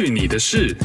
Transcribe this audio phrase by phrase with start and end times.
[0.00, 0.76] 去你的事！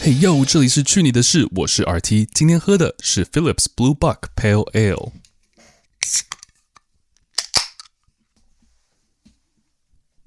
[0.00, 5.12] 嘿哟，这里是去你的事，我是 RT，今天喝的是 Phillips Blue Buck Pale Ale。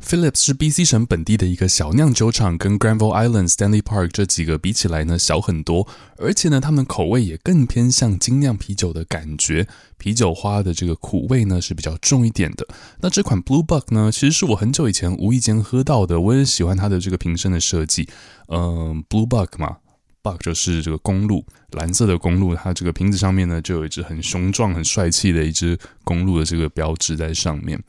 [0.04, 9.67] Phillips 是 BC 省本地的一个小酿酒厂，跟 Granville Island、Stanley Park 这几个比起来呢，小很多，而且呢，他们口味也更偏向精酿啤酒的感觉，
[9.98, 12.67] 啤酒花的这个苦味呢是比较重一点的。
[12.99, 18.09] 那这款 Blue Buck 呢，其实是我很久以前无意间喝到的，我也喜欢它的这个瓶身的设计，
[18.47, 19.77] 嗯、，Blue Buck 嘛
[20.22, 27.81] ，Buck 就是这个公路，蓝色的公路，它这个瓶子上面呢就有一只很雄壮、很帅气的一只公路的这个标志在上面。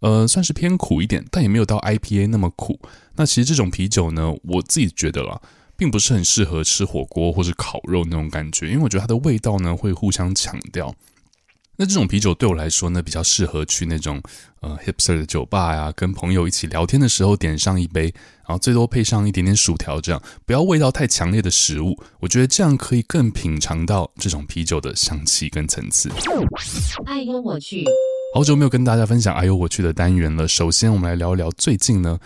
[0.00, 2.80] 呃，算是偏苦一点，但也没有到 IPA 那么苦。
[3.16, 5.40] 那其实这种啤酒呢，我自己觉得啦，
[5.76, 10.94] 并不是很适合吃火锅或是烤肉那种感觉，因为我觉得它的味道呢会互相抢掉。
[11.76, 14.20] 那这种啤酒对我来说呢，比较适合去那种
[14.60, 18.02] 呃 hipster 的酒吧呀，跟朋友一起聊天的时候点上一杯，
[18.46, 21.98] 然后最多配上一点点薯条，这样不要味道太强烈的食物。
[22.20, 26.10] 我觉得这样可以更品尝到这种啤酒的香气跟层次。
[27.06, 27.82] 哎呦我去！
[28.32, 30.46] 好久没有跟大家分享哎呦我去的单元了。
[30.46, 32.16] 首先，我们来聊一聊最近呢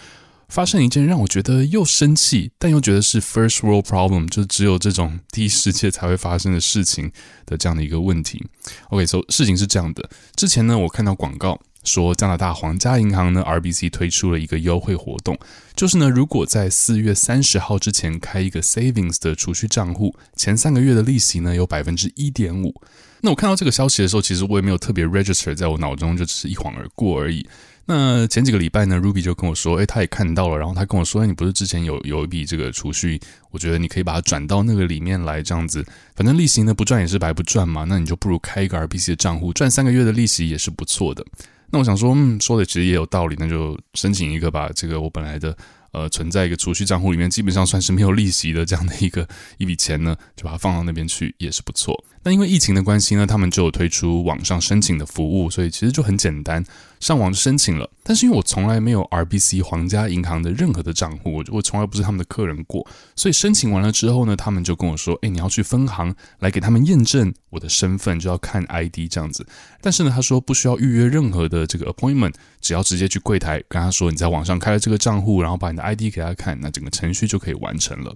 [0.49, 7.11] 发生一件让我觉得又生气，但又觉得是 first world problem，就只有这种第一世界才会发生的事情
[7.47, 8.45] 的这样的一个问题。
[8.91, 15.39] OK，so 事情是这样的，之前呢我看到广告说加拿大皇家银行呢 RBC 推出了一个优惠活动，
[15.77, 22.75] 就是呢如果在四月三十号之前开一个 savings 的储蓄账户，前三个月的利息呢有百分之一点五。
[23.21, 27.47] 那我看到这个消息的时候，其实我也没有特别 register 在我脑中，就只是一晃而过而已。
[27.87, 41.25] 那前几个礼拜呢，Ruby 就跟我说，诶，他也看到了，然后他跟我说，诶，你不是之前有有一笔这个储蓄，我觉得你可以把它转到那个里面来，这样子，反正利息呢不赚也是白不赚嘛，那你就不如开一个 RBC 的账户，赚三个月的利息也是不错的。
[41.71, 45.57] 那我想说，嗯，说的其实也有道理，那就申请一个吧，这个我本来的。
[45.95, 49.25] 呃，存在一个储蓄账户里面，基本上算是没有利息的这样的一个
[49.59, 51.95] 一笔钱呢，就把它放到那边去也是不错。
[52.25, 56.65] 那因为疫情的关系呢，他们就有推出网上申请的服务，所以其实就很简单，
[57.01, 57.91] 上网申请了。
[58.03, 69.47] 但是因为我从来没有 RBC 皇家银行的任何的账户，我我从来不是他们的客人过，所以申请完了之后呢，他们就跟我说：“诶，你要去分行来给他们验证我的身份，就要看 ID 这样子。”
[69.81, 78.15] 但是呢，他说不需要预约任何的这个 appointment，只要直接去柜台跟他说你在网上开了这个账户，然后把你的 ID 给他看，那整个程序就可以完成了。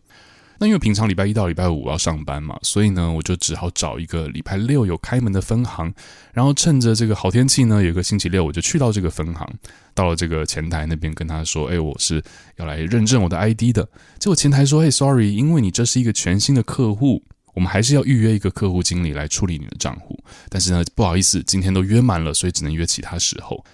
[0.61, 5.95] 那因为平常礼拜一到礼拜五我要上班嘛，所以呢，我就只好找一个礼拜六有开门的分行，
[6.33, 9.49] 然后趁着这个好天气呢，有个星期六我就去到这个分行，
[9.95, 12.21] 到了这个前台那边跟他说：“哎，我是
[12.57, 13.89] 要来认证我的 ID 的。”
[14.19, 17.23] 结果前台说：“嘿，sorry，因为你这是一个全新的客户，
[17.55, 20.19] 我们还是要预约一个客户经理来处理你的账户。
[20.49, 23.65] 但是呢，不好意思，今天都约满了，所以只能约其他时候。”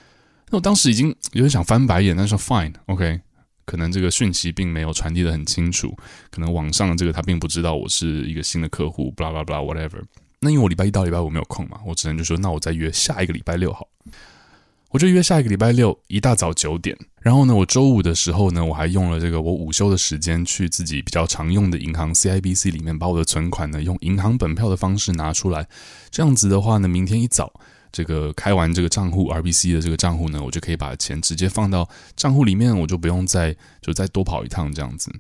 [0.51, 3.21] 那我当时已经有点想翻白眼，但是说 fine，OK。
[3.65, 5.97] 可能这个讯息并没有传递的很清楚，
[6.31, 10.03] 可能网上的这个他并不知道我是一个新的客户，blah blah blah whatever。
[10.41, 13.89] 那因为我礼拜一到礼拜五没有空嘛，我只能就说那我再约下一个礼拜六好。
[14.91, 25.67] 我就约下一个礼拜六一大早九点，然后呢，我周五的时候呢，我还用了这个我午休的时间去自己比较常用的银行 CIBC 里面把我的存款呢用银行本票的方式拿出来，
[26.11, 27.53] 这样子的话呢，明天一早。
[27.95, 35.15] 这个开完这个账户 RBC 的这个账户呢，我就可以把钱直接放到账户里面，我就不用再就再多跑一趟这样子。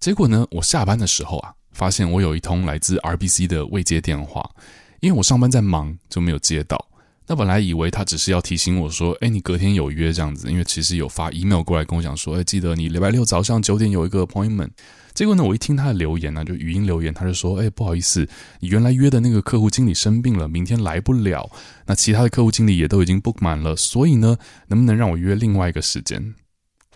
[0.00, 4.50] 结果呢，我下班的时候啊，发现我有一通来自 RBC 的未接电话，
[4.98, 6.84] 因为我上班在忙，就没有接到。
[7.28, 14.70] 那本来以为他只是要提醒我说，哎，你隔天有约这样子，因为其实有发 email 过来跟我讲说，哎，记得你礼拜六早上九点有一个 appointment。
[15.14, 21.48] 结果呢，我一听他的留言呢、就语音留言，他就说：“哎，不好意思，你原来约的那个客户经理生病了，明天来不了。
[21.86, 24.36] 那其他的客户经理也都已经 book 满了，所以呢，
[24.66, 26.34] 能不能让我约另外一个时间？”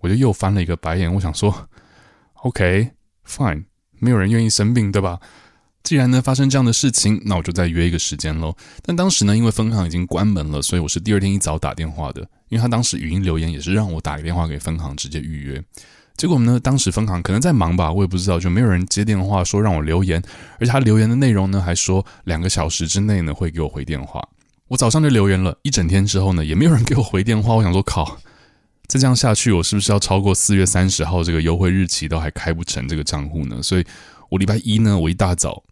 [0.00, 1.68] 我就又翻了一个白眼，我想说
[2.42, 3.64] ：“OK，fine，
[4.00, 5.20] 没有人愿意生病，对吧？
[5.84, 8.56] 既然呢发生这样的事情，那我就再约一个时间喽。
[8.82, 15.62] 但当时呢，因为分行已经关门了，所以我是第二天一早打电话的，因为他当时语音留言也是让我打个电话给分行直接预约。”
[16.18, 20.20] 结果呢，当时分行可能在忙吧，我也不知道，就没有人接电话说让我留言，
[20.58, 24.20] 而且他留言的内容呢，还说两个小时之内呢会给我回电话。
[24.66, 27.54] 我早上就留言了一整天之后呢，也没有人给我回电话。
[27.54, 28.18] 我想说，靠，
[28.88, 33.62] 再这样下去，我是不是要超过四月三十号这个优惠日期都还开不成这个账户呢？
[33.62, 33.84] 所以，
[34.28, 35.62] 我礼拜一呢，我一大早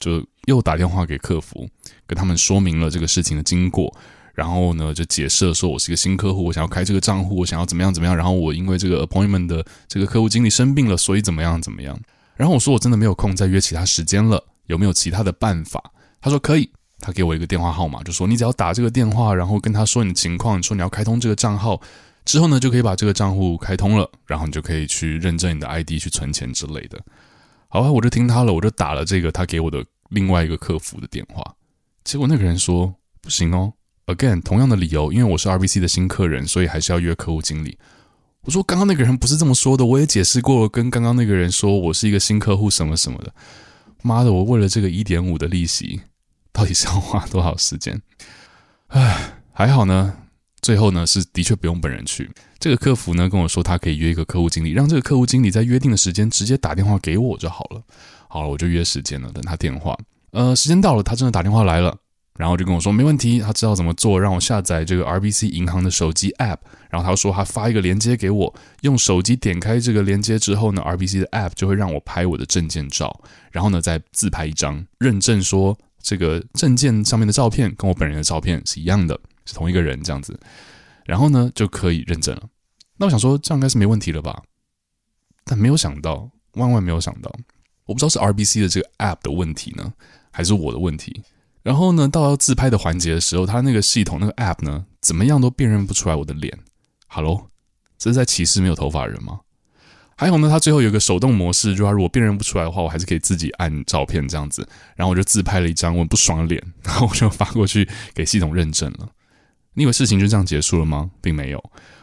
[0.00, 1.68] 就又打电话给客服，
[2.08, 3.96] 跟他们说明了这个事情的经过。
[4.34, 8.16] 然后呢，就解释说，我是一个新客户，我想要开这个账户，我想要怎么样怎么样。
[8.16, 11.98] 然后我因为这个 appointment 的这个客户经理生病了，所以怎么样怎么样。
[12.34, 15.82] 然后我说我真的没有空再约其他时间了，有没有其他的办法？
[16.20, 21.80] 他说可以，他给我一个电话号码，就说你只要打这个电话，然后跟他说你的情况，说你要开通这个账号
[22.24, 26.98] 之后呢，就可以把这个账户开通了，然后你就可以去认证你的 ID 去存钱之类的。
[27.68, 31.54] 好，我就听他了，我就打了这个他给我的另外一个客服的电话，
[32.04, 33.72] 结果那个人说不行哦
[34.06, 37.78] ，again 同样的理由，因为我是 RBC 的新客人，所以还是要约客户经理。
[38.42, 43.32] 我说刚刚那个人不是这么说的，我也解释过，跟刚刚那个人说我是一个新客户什么什么的。
[44.02, 46.00] 妈的，我为了这个一点五的利息，
[46.52, 48.02] 到底是要花多少时间？
[48.88, 50.16] 唉，还好呢，
[50.60, 52.28] 最后呢是的确不用本人去。
[52.58, 57.80] 这个客服呢跟我说，他可以约一个客户经理，让这个客户经理在约定的时间直接打电话给我就好了。
[58.26, 59.96] 好了，我就约时间了，等他电话。
[60.32, 61.96] 呃，时间到了，他真的打电话来了。
[62.38, 66.58] 然后就跟我说没问题，他知道怎么做，让我下载这个 RBC 银行的手机 App。
[66.90, 80.38] 然后他说他发一个链接给我，用手机点开这个链接之后呢，RBC 的 App 就会让我拍我的证件照，然后呢再自拍一张，认证说这个证件上面的照片跟我本人的照片是一样的，是同一个人这样子，
[81.06, 82.42] 然后呢就可以认证了。
[82.96, 84.42] 那我想说这样应该是没问题了吧？
[85.44, 87.30] 但没有想到，万万没有想到，
[87.86, 89.92] 我不知道是 RBC 的这个 App 的问题呢，
[90.30, 91.22] 还是我的问题。
[91.62, 96.58] 然后呢，到要自拍的环节的时候，他那个系统那个 App 呢，怎么样都辨认不出来我的脸。
[97.06, 97.48] Hello，
[97.98, 99.40] 这是在歧视没有头发人吗？
[100.16, 104.66] 还有呢，他最后有个手动模式，就他如果辨认不出来的话，我还是可以自己按照片这样子。
[104.96, 109.08] 然后我就自拍了一张我不爽的脸，然后我就发过去给系统认证了。
[109.74, 111.10] 你以为事情就这样结束了吗？
[111.20, 111.62] 并没有。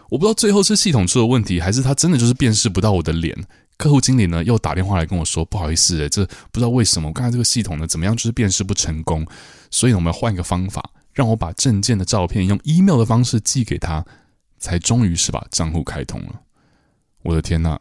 [0.10, 3.38] 我不知道最后是系统出了问题，还是他真的就是辨识不到我的脸。
[3.80, 9.26] 客户经理呢又打电话来跟我说：“不好意思，诶，这不知道为什么，我刚才这个系统呢怎么样，就是辨识不成功，
[9.72, 14.06] 所以我们要换一个方法，让我把证件的照片用 email 的方式寄给他，
[14.60, 16.42] 才终于是把账户开通了。
[17.24, 17.80] 我的天呐，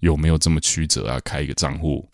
[0.00, 1.18] 有没有这么曲折啊？
[1.24, 2.06] 开一个账户？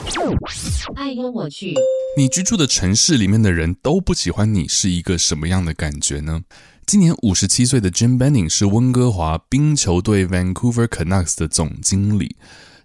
[0.94, 1.74] 哎呦我去！
[2.16, 6.44] 你居住的城市里面的人都不喜欢你，是一个什么样的感觉呢？
[6.86, 12.36] 今年五十七岁的 Jim Benning 是温哥华冰球队 Vancouver Canucks 的总经理。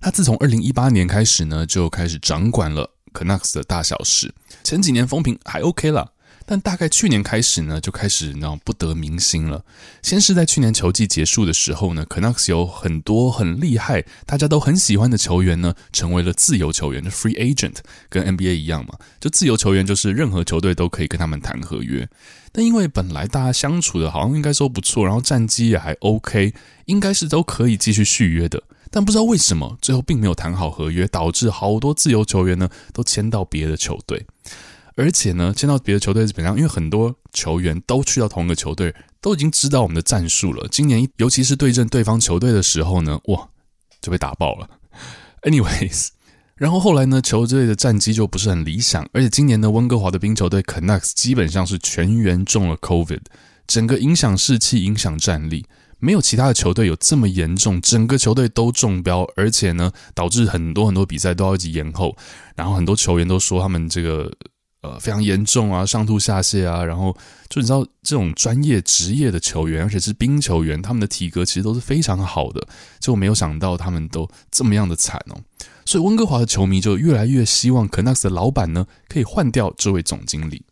[0.01, 4.33] 他自从二零一八年开始呢，就开始掌管了 Canucks 的大小事。
[4.63, 6.13] 前几年风评还 OK 了，
[6.45, 9.63] 但大概去年开始呢，就开始呢不得民心了。
[10.01, 17.75] 先是在去年球季结束的时候呢，Canucks 有很多很厉害、大家都很喜欢的球员呢，成为了自由球员，就 free agent，
[18.07, 18.97] 跟 NBA 一样嘛。
[19.19, 22.07] 就自由球员就是任何球队都可以跟他们谈合约。
[22.53, 26.53] 但因为本来大家相处的好像应该说不错，然后战绩也还 OK，
[26.85, 28.63] 应该是都可以继续续约的。
[28.91, 34.25] 但不知道为什么，最后并没有谈好合约，导致好多自由球员呢都签到别的球队，
[34.95, 40.67] 而且呢签到别的球队基本上，因为很多球员都去到同一个球队，都已经知道我们的战术了。
[40.71, 43.49] 今年尤其是对阵对方球队的时候呢，哇
[44.01, 44.67] 就被打爆了。
[45.43, 46.09] Anyways，
[46.55, 53.21] 然后后来呢球队的战绩就不是很理想，而且今年的温哥华的冰球队 Canucks 基本上是全员中了 COVID，
[53.67, 55.65] 整个影响士气，影响战力。
[55.99, 62.15] 没有其他的球队有这么严重，整个球队都中标，而且呢，导致很多很多比赛都要一直延后。
[62.55, 64.31] 然后很多球员都说他们这个
[64.81, 66.83] 呃非常严重啊，上吐下泻啊。
[66.83, 67.15] 然后
[67.49, 72.65] 就你知道这种专业职业的球员，而且是冰球员，他们的体格其实都是非常好的。
[72.99, 75.37] 结果没有想到他们都这么样的惨哦。
[75.85, 80.63] 所以温哥华的球迷就越来越希望 Canucks 的老板呢可以换掉这位总经理。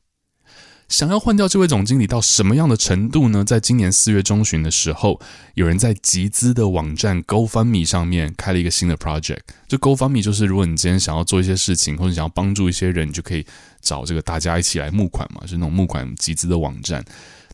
[0.90, 3.44] 想要换掉这位总经理到什么样的程度呢？
[3.44, 5.20] 在今年四月中旬的时候，
[5.56, 9.40] 有人在集资的网站 GoFundMe 上面开了一个新的 project。
[9.68, 13.46] 就 GoFundMe 就是，如果你今天想要做一些事情，或者想要帮助一些人，你就可以
[13.82, 17.04] 找这个大家一起来募款嘛，就是那种募款集资的网站。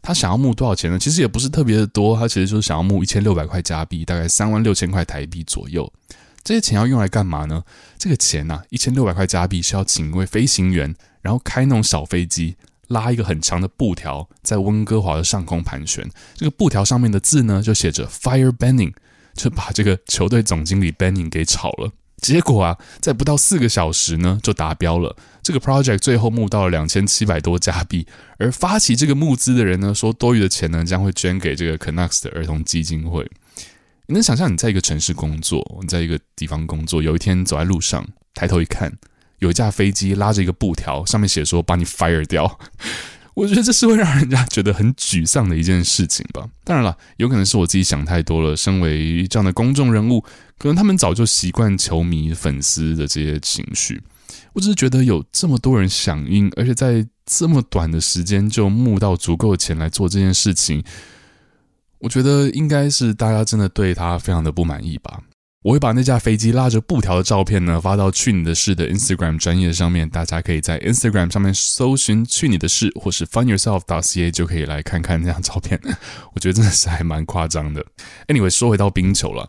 [0.03, 0.99] 他想要募多少钱呢？
[0.99, 5.91] 其实也不是特别的多，他其实就是想要募一千六百块加币，大概三万六千块台币左右。
[6.43, 7.63] 这些钱要用来干嘛呢？
[7.97, 12.55] 这个钱呐、一千六百块加币是要请一位飞行员，然后开那种小飞机。
[12.93, 18.93] 拉一个很长的布条在温哥华的上空盘旋，这个布条上面的字呢就写着 “Fire Benning”，
[19.33, 21.91] 就把这个球队总经理 Benning 给炒了。
[22.21, 25.13] 结果啊，在不到四个小时呢就达标了。
[25.41, 28.07] 这个 project 最后募到了两千七百多加币，
[28.37, 33.29] 而发起这个募资的人呢说，多余的钱呢将会捐给这个 Canucks 的儿童基金会。
[34.05, 38.93] 你能想象你在一个城市工作，你在一个地方工作，有一天走在路上，抬头一看。
[39.43, 42.59] 有一架飞机拉着一个布条，上面写说把你 fire 掉。
[43.35, 46.47] 我觉得这是会让人家觉得很沮丧的一件事情吧。
[46.63, 48.55] 当然了，有可能是我自己想太多了。
[48.55, 50.21] 身为这样的公众人物，
[50.57, 54.01] 可能他们早就习惯球迷、粉丝的这些情绪。
[54.53, 60.83] 我只是觉得有这么多人响应，而且在这么短的时间就募到足够的钱来做这件事情，
[61.99, 65.19] 我觉得应该是大家真的对他非常的不满意吧。
[65.63, 75.79] 我会把那架飞机拉着布条的照片呢发到去你的事的 Instagram 专业上面，大家可以在 Instagram 上面搜寻去你的事或是 funyourself.ca 就可以来看看那张照片。
[76.33, 77.83] 我觉得真的是还蛮夸张的。
[78.27, 79.47] Anyway，说回到冰球了，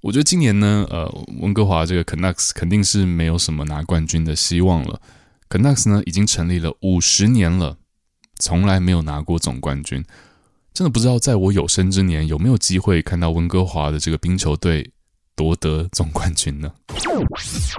[0.00, 4.98] 我觉得今年呢，呃，温哥华这个 Canucks 肯定是没有什么拿冠军的希望了。
[5.50, 7.76] Canucks 呢已经成立了五十年了，
[8.38, 10.02] 从来没有拿过总冠军。
[10.72, 14.90] 真的不知道在我有生之年有没有机会看到温哥华的这个冰球队。
[15.40, 16.70] 夺得总冠军呢？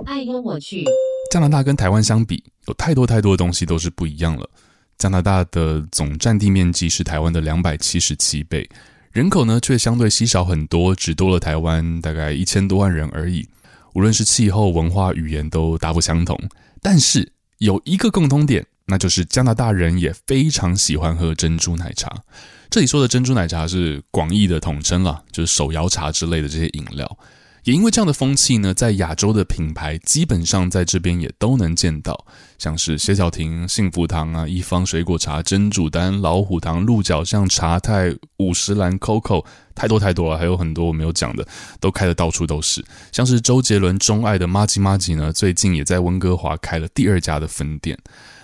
[0.07, 0.83] 哎呦我去！
[1.31, 4.49] 加拿大跟台湾相比，有太多太多的东西都是不一样了。
[4.97, 8.67] 加拿大的总占地面积是台湾的两百七十七倍，
[9.11, 13.47] 人口呢却相对稀少很多，只多了台湾大概一千多万人而已。
[13.93, 16.35] 无论是气候、文化、语言都大不相同，
[16.81, 22.23] 但是有一个共通点，那就是加拿大人也非常喜欢喝珍珠奶茶。
[22.71, 27.17] 这里说的珍珠奶茶是广义的统称了，就是手摇茶之类的这些饮料。
[27.63, 32.25] 也因为这样的风气呢，在亚洲的品牌基本上在这边也都能见到，
[32.57, 41.47] 像是歇小亭、幸福堂啊、一方水果茶、珍珠丹、老虎堂、鹿角巷、茶太、五十岚、Coco，太多太多了，还有很多我没有讲的，
[41.79, 42.83] 都开的到处都是。
[43.11, 47.95] 像是周杰伦钟爱的麻吉麻吉呢，最近也在温哥华开了第二家的分店。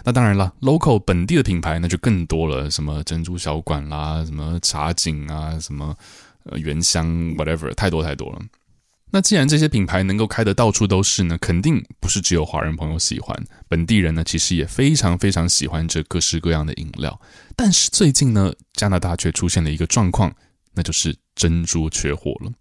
[0.03, 5.95] 那当然了，local 本地的品牌那就更多了，什么珍珠小馆啦，什么茶景啊，什么
[6.43, 8.39] 呃原香 whatever，太多太多了。
[9.17, 13.35] 那既然这些品牌能够开得到处都是呢，肯定不是只有华人朋友喜欢，
[13.67, 17.19] 本地人呢其实也非常非常喜欢这各式各样的饮料。
[17.55, 20.31] 但是最近呢，加拿大却出现了一个状况，
[20.75, 22.51] 那就是珍珠缺货了。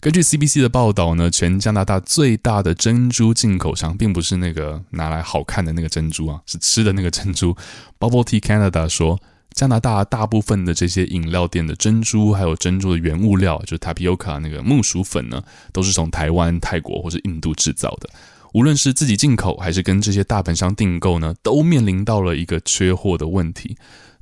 [0.00, 7.54] 根据 CBC 的报道呢，全加拿大最大的珍珠进口商，并不是那个拿来好看的那个珍珠啊，是吃的那个珍珠。
[7.98, 9.20] Bubble Tea Canada 说。
[9.56, 18.10] 加拿大大部分的这些饮料店的珍珠，还有珍珠的原物料，就是 tapioca 那个木薯粉呢，都是从台湾、泰国或是印度制造的。
[18.52, 23.76] 无论是自己进口，还是跟这些大本商订购呢，都面临到了一个缺货的问题。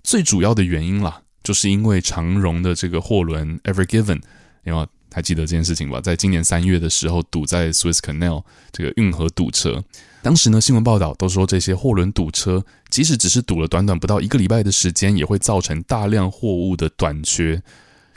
[0.05, 4.23] 最主要的原因啦，就是因为长荣的这个货轮 Ever Given，
[4.65, 6.01] 因为还记得这件事情吧？
[6.01, 9.83] 在今年三月的时候，堵在 Swiss Canal 这个运河堵车。
[10.25, 17.63] 当时呢，新闻报道都说这些货轮堵车，即使只是堵了短短不到一个礼拜的时间，也会造成大量货物的短缺。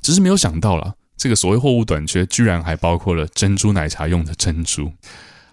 [0.01, 4.93] 只是没有想到啦，这个所谓货物短缺，居然还包括了珍珠奶茶用的珍珠。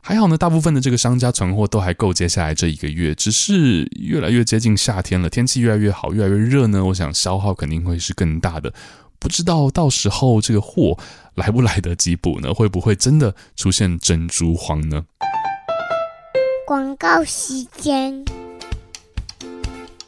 [0.01, 3.13] 还好呢，大部分的这个商家存货都还够接下来这一个月。
[3.17, 8.73] 只是越来越接近夏天了，天气越来越好，越来越热呢，我想消耗肯定会是更大的。
[9.19, 10.97] 不知道到时候这个货
[11.35, 12.55] 来不来得及补呢？
[12.55, 15.07] 会不会真的出现珍珠荒呢？
[16.67, 18.25] 广告时间。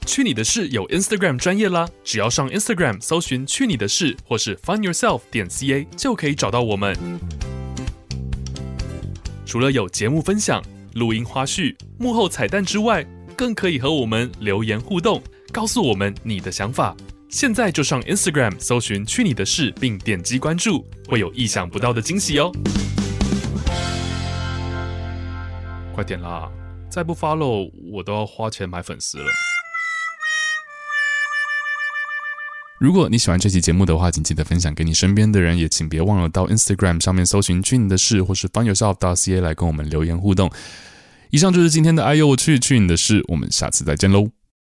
[0.06, 6.96] 去你的事有 Instagram 专业啦，只要上 Instagram 搜寻“去你的事”或是 “find yourself” 点 ca 就可以找到我们。
[9.44, 13.04] 除了有节目分享、录音花絮、幕后彩蛋之外，
[13.36, 15.22] 更可以和我们留言互动，
[15.52, 16.96] 告诉我们你的想法。
[17.28, 22.50] 现在就上 Instagram 搜寻“去你的事”，并点击关注，会有意想不到的惊喜哦！
[25.96, 26.46] 快点啦，
[26.90, 29.24] 再不发漏我都要花钱买粉丝了。
[32.78, 40.50] 如果你喜欢这期节目的话，请记得分享给你身边的人，也请别忘了到 Instagram 上面搜寻“去你的事”或是 funyourself.ca 来跟我们留言互动。
[41.30, 44.28] 以上就是今天的哎呦我去去你的事，我们下次再见喽。